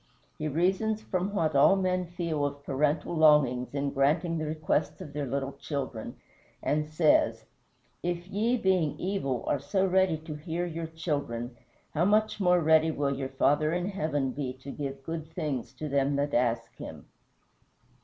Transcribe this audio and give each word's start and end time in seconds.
He 0.39 0.47
reasons 0.47 1.03
from 1.03 1.31
what 1.31 1.55
all 1.55 1.75
men 1.75 2.07
feel 2.07 2.43
of 2.43 2.63
parental 2.65 3.15
longings 3.15 3.75
in 3.75 3.91
granting 3.91 4.39
the 4.39 4.47
requests 4.47 4.99
of 4.99 5.13
their 5.13 5.27
little 5.27 5.51
children, 5.53 6.15
and 6.63 6.89
says, 6.89 7.45
"If 8.01 8.27
ye, 8.27 8.57
being 8.57 8.99
evil, 8.99 9.43
are 9.45 9.59
so 9.59 9.85
ready 9.85 10.17
to 10.17 10.33
hear 10.33 10.65
your 10.65 10.87
children, 10.87 11.55
how 11.93 12.05
much 12.05 12.39
more 12.39 12.61
ready 12.61 12.89
will 12.89 13.15
your 13.15 13.29
Father 13.29 13.73
in 13.73 13.89
heaven 13.89 14.31
be 14.31 14.53
to 14.53 14.71
give 14.71 15.03
good 15.03 15.27
things 15.35 15.71
to 15.73 15.87
them 15.87 16.15
that 16.15 16.33
ask 16.33 16.75
him." 16.77 17.05